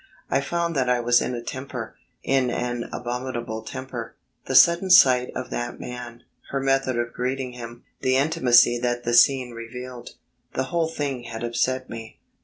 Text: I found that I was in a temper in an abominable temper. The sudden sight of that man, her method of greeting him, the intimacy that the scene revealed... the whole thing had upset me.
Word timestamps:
I 0.31 0.41
found 0.41 0.75
that 0.75 0.89
I 0.89 0.99
was 0.99 1.21
in 1.21 1.35
a 1.35 1.43
temper 1.43 1.93
in 2.23 2.49
an 2.49 2.89
abominable 2.91 3.61
temper. 3.61 4.15
The 4.47 4.55
sudden 4.55 4.89
sight 4.89 5.29
of 5.35 5.51
that 5.51 5.79
man, 5.79 6.23
her 6.49 6.59
method 6.59 6.97
of 6.97 7.13
greeting 7.13 7.51
him, 7.53 7.83
the 7.99 8.15
intimacy 8.17 8.79
that 8.79 9.03
the 9.03 9.13
scene 9.13 9.51
revealed... 9.51 10.15
the 10.55 10.63
whole 10.73 10.87
thing 10.89 11.25
had 11.25 11.43
upset 11.43 11.87
me. 11.87 12.17